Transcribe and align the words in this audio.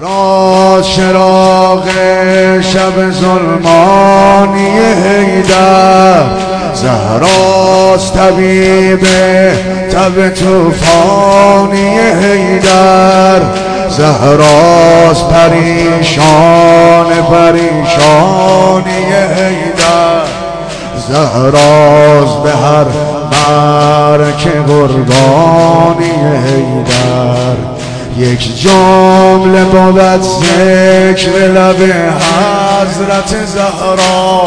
زهرا 0.00 0.82
چراغ 0.82 1.84
شب 2.60 3.10
ظلمانی 3.10 4.68
هیدر 5.04 6.22
زهراست 6.74 8.14
طبیب 8.14 9.00
تب 9.92 10.34
توفانی 10.34 11.98
هیدر 12.22 13.40
زهراست 13.88 15.28
پریشان 15.28 17.06
پریشانی 17.30 19.04
هیدر 19.36 20.24
زهراست 21.08 22.42
به 22.42 22.50
هر 22.50 22.86
مرک 23.32 24.48
قربانی 24.66 26.12
هیدر 26.46 27.67
یک 28.18 28.62
جمله 28.62 29.64
بود 29.64 30.22
ذکر 30.22 31.30
لب 31.30 31.82
حضرت 31.82 33.46
زهرا. 33.46 34.44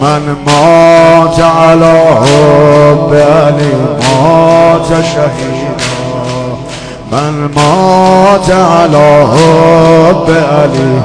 من 0.00 0.22
ما 0.46 1.34
تعالی 1.36 2.00
به 3.10 3.24
علی 3.24 3.72
ما 4.02 4.80
شهیدا. 4.88 5.76
من 7.10 7.50
ما 7.54 8.38
تعالی 8.48 9.26
به 10.26 10.40
علی. 10.40 11.02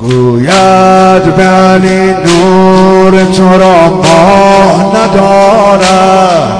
گوید 0.00 1.36
به 1.36 1.44
علی 1.44 2.12
نور 2.12 3.24
تو 3.24 3.58
را 3.58 3.88
ماه 3.88 4.86
ندارد. 4.94 6.57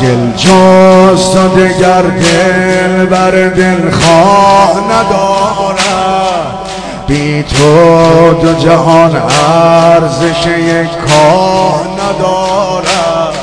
دل 0.00 0.32
تو 0.36 1.48
دگر 1.56 2.02
دل 2.02 3.06
بر 3.06 3.30
دل 3.30 3.90
خواه 3.90 4.82
ندارد. 4.90 6.54
بی 7.06 7.42
تو 7.42 8.34
دو 8.42 8.54
جهان 8.54 9.16
ارزش 9.16 10.46
یک 10.46 10.90
کاه 10.90 11.80
ندارد. 11.94 13.34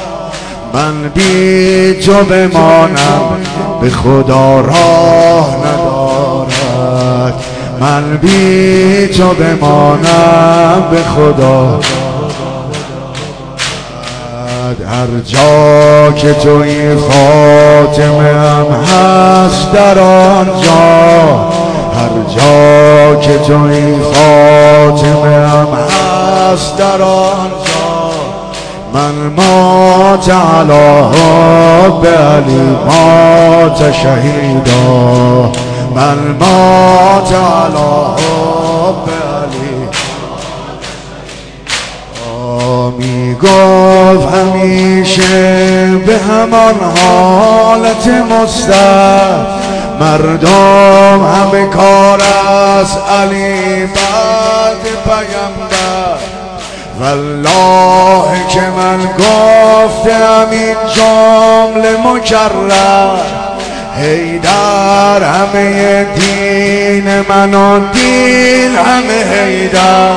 من 0.74 1.10
بی 1.10 1.94
تو 2.06 2.14
بمانم 2.14 3.38
به 3.82 3.90
خدا 3.90 4.62
راه 4.62 5.56
ندارد. 5.58 7.34
من 7.80 8.18
بی 8.18 9.08
تو 9.08 9.34
بمانم 9.34 10.84
به 10.92 11.02
خدا 11.04 11.80
هر 14.80 15.20
جا 15.26 16.12
که 16.12 16.34
توی 16.34 16.96
خاتمه 16.96 18.34
هم 18.34 18.66
هست 18.66 19.72
در 19.72 20.00
آنجا 20.00 21.52
هر 21.96 22.36
جا 22.36 23.16
که 23.16 23.38
توی 23.38 23.96
خاتمه 24.14 25.48
هم 25.48 25.68
هست 25.74 26.78
در 26.78 27.02
آنجا 27.02 27.72
من 28.94 29.34
ما 29.38 30.18
تعالی 30.18 31.18
به 32.02 32.18
علی 32.18 32.78
ما 32.88 33.92
شهیدا 33.92 35.52
من 35.96 36.18
ما 36.40 37.22
تعالی 37.30 38.22
به 39.06 39.22
می 42.98 43.36
گفت 44.16 44.34
همیشه 44.34 45.88
به 46.06 46.18
همان 46.18 46.76
حالت 46.98 48.08
مستر. 48.08 49.46
مردم 50.00 51.24
همه 51.24 51.66
کار 51.66 52.22
از 52.80 52.98
علی 53.22 53.86
بعد 53.86 54.82
پیمبر 55.06 56.18
والله 57.00 58.48
که 58.50 58.62
من 58.62 59.00
گفتم 59.06 60.48
این 60.52 60.76
جمله 60.96 61.98
مکرر. 62.06 63.18
هیدر 63.98 65.24
همه 65.24 66.04
دین 66.04 67.22
من 67.30 67.54
و 67.54 67.80
دین 67.94 68.76
همه 68.76 69.36
هیدر 69.36 70.12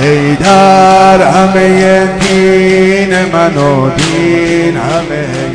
هیدر 0.00 0.93
همه 1.22 2.06
دین 2.20 3.24
من 3.32 3.56
و 3.56 3.90
دین 3.90 4.76
همه. 4.76 5.54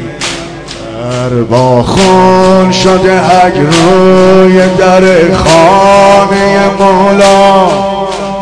هیدر 1.30 1.44
با 1.44 1.84
خون 1.84 2.72
شده 2.72 3.22
اگ 3.46 3.53
روی 3.58 4.62
در 4.78 5.02
خانه 5.34 6.69
مولا. 6.80 7.68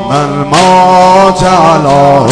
من 0.09 0.29
ما 0.29 1.31
تعالی 1.39 2.25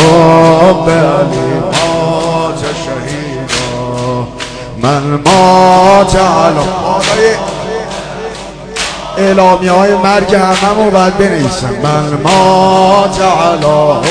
به 0.85 0.91
علی 0.91 1.53
مات 1.59 2.63
شهیدا 2.85 4.28
من 4.81 5.19
ما 5.25 6.03
تعالی 6.03 6.59
اعلامی 9.18 9.68
های 9.68 9.95
مرگ 9.95 10.35
همه 10.35 10.90
باید 10.90 11.18
بنویسم. 11.18 11.69
من 11.84 12.22
ما 12.24 13.07
تعالی 13.19 14.07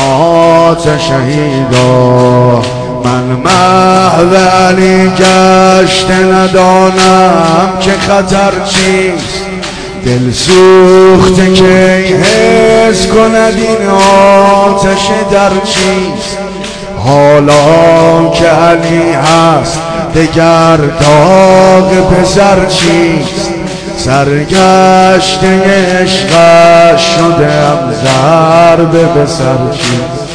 مات 0.00 0.98
شهیدا. 0.98 2.62
من 3.04 3.24
محو 3.44 4.34
علی 4.36 5.10
گشت 5.10 6.10
ندانم 6.10 7.68
که 7.80 7.90
خطر 7.90 8.52
چیست. 8.68 9.40
دل 10.04 10.30
سوخته 10.32 11.52
که 11.52 11.64
حس 11.64 13.06
کند 13.06 13.54
این 13.56 13.88
آتش 14.68 15.08
در 15.32 15.50
چیست. 15.64 16.38
حالا 17.04 18.30
که 18.30 18.46
علی 18.46 19.12
هست 19.12 19.78
دگر 20.14 20.76
داغ 20.76 22.10
پسر 22.10 22.66
چیست. 22.66 23.59
سرگشت 24.04 25.44
عشقش 25.44 27.02
شدم 27.02 27.94
ضربه 28.04 29.04
به 29.04 29.26
سر 29.26 29.72
چیست 29.72 30.30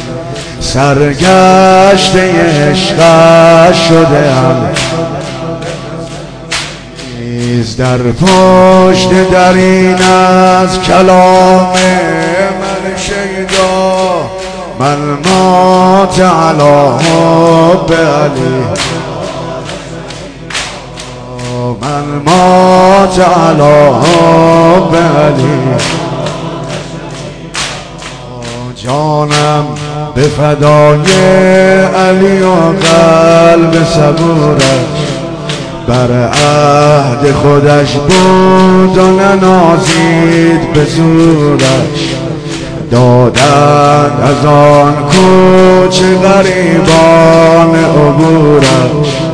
سرگشت 0.60 2.16
عشقش 2.16 3.88
شدم. 3.88 4.70
نیز 7.18 7.76
در 7.76 7.98
پشت 7.98 9.30
در 9.32 9.52
این 9.52 10.02
از 10.02 10.80
کلام 10.82 11.72
من 12.60 12.96
شیدا 12.96 14.30
من 14.78 14.98
ما 15.24 16.08
تعالی 16.16 17.04
به 17.88 17.96
علی. 17.96 18.96
من 21.80 22.22
ما 22.24 22.45
تعالی 23.06 23.62
علی 25.18 25.76
جانم 28.76 29.64
به 30.14 30.22
فدای 30.22 31.12
علی 31.96 32.42
و 32.42 32.54
قلب 32.54 33.84
صبورش. 33.84 35.06
بر 35.88 36.28
عهد 36.28 37.32
خودش 37.32 37.92
بود 37.92 38.98
و 38.98 39.06
ننازید 39.06 40.72
به 40.72 40.84
زورش. 40.84 42.14
دادن 42.90 44.10
از 44.22 44.46
آن 44.46 44.94
کوچه 44.94 46.14
غریبان 46.14 47.74
عبورش. 47.84 49.25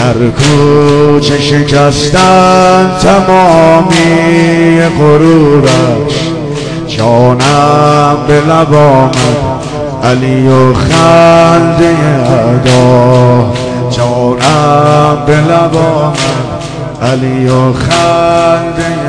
در 0.00 0.30
کوچه 0.30 1.40
شکستن 1.40 2.90
تمامی 3.02 4.80
غرورش 4.98 6.30
جانم 6.86 8.16
به 8.28 8.34
لب 8.34 8.74
آمد 8.74 9.36
علی 10.04 10.48
و 10.48 10.74
خنده 10.74 11.96
ادا. 12.24 13.52
جانم 13.90 15.18
به 15.26 15.36
لب 15.36 15.76
آمد 15.76 16.18
علی 17.02 17.48
و 17.48 17.72
خنده 17.72 18.99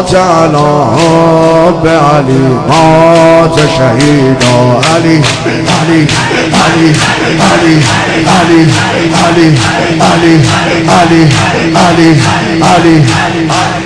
ما 0.00 0.06
تعالی 0.06 1.78
به 1.82 1.90
علی 1.90 2.38
مات 2.68 3.60
شهیدا 3.76 4.80
علی 4.96 5.22
علی 5.82 6.06
علی 6.54 6.94
علی 7.50 7.82
علی 8.26 8.66
علی 9.24 9.56
علی 10.00 10.40
علی 10.88 11.28
علی 11.76 12.16
علی 12.62 13.79